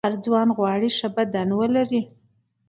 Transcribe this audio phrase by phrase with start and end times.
[0.05, 2.01] هر ځوان غواړي ښه بدن ولري.